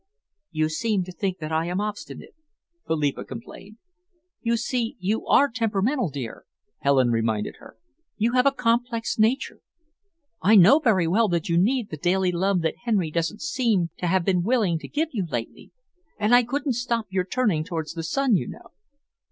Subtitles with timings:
[0.49, 2.33] "You seem to think that I am obstinate,"
[2.87, 3.77] Philippa complained.
[4.41, 6.45] "You see, you are temperamental, dear,"
[6.79, 7.77] Helen reminded her.
[8.17, 9.59] "You have a complex nature.
[10.41, 14.07] I know very well that you need the daily love that Henry doesn't seem to
[14.07, 15.69] have been willing to give you lately,
[16.17, 18.71] and I couldn't stop your turning towards the sun, you know.